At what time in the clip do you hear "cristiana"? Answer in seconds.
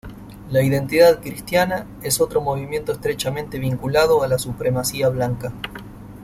1.21-1.85